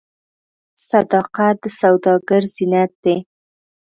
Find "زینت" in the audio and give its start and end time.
2.55-2.91